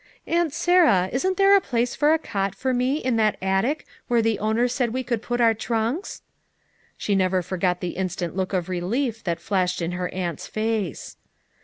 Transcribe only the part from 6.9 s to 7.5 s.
She never